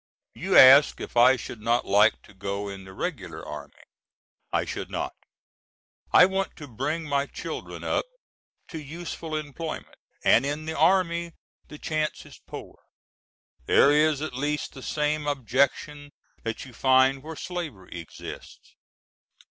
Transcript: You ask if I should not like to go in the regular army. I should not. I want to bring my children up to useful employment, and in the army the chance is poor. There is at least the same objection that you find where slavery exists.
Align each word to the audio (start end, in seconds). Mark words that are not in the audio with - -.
You 0.33 0.57
ask 0.57 0.99
if 0.99 1.15
I 1.15 1.35
should 1.35 1.61
not 1.61 1.85
like 1.85 2.23
to 2.23 2.33
go 2.33 2.67
in 2.69 2.85
the 2.85 2.91
regular 2.93 3.47
army. 3.47 3.83
I 4.51 4.65
should 4.65 4.89
not. 4.89 5.13
I 6.11 6.25
want 6.25 6.55
to 6.55 6.67
bring 6.67 7.03
my 7.03 7.27
children 7.27 7.83
up 7.83 8.05
to 8.69 8.81
useful 8.81 9.35
employment, 9.35 9.97
and 10.23 10.43
in 10.43 10.65
the 10.65 10.75
army 10.75 11.33
the 11.67 11.77
chance 11.77 12.25
is 12.25 12.41
poor. 12.47 12.79
There 13.67 13.91
is 13.91 14.23
at 14.23 14.33
least 14.33 14.73
the 14.73 14.81
same 14.81 15.27
objection 15.27 16.09
that 16.41 16.65
you 16.65 16.73
find 16.73 17.21
where 17.21 17.35
slavery 17.35 17.99
exists. 17.99 18.73